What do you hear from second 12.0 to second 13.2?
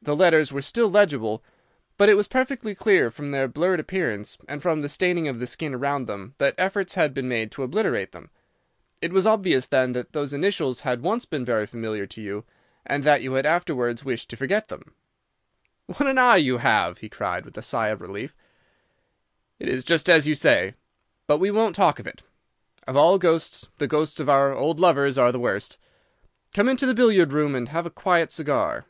to you, and